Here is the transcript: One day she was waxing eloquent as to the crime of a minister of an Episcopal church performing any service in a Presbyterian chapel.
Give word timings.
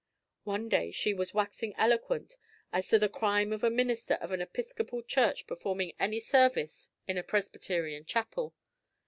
One 0.45 0.67
day 0.67 0.89
she 0.89 1.13
was 1.13 1.35
waxing 1.35 1.75
eloquent 1.77 2.35
as 2.73 2.87
to 2.87 2.97
the 2.97 3.07
crime 3.07 3.53
of 3.53 3.63
a 3.63 3.69
minister 3.69 4.15
of 4.15 4.31
an 4.31 4.41
Episcopal 4.41 5.03
church 5.03 5.45
performing 5.45 5.93
any 5.99 6.19
service 6.19 6.89
in 7.07 7.19
a 7.19 7.23
Presbyterian 7.23 8.03
chapel. 8.05 8.55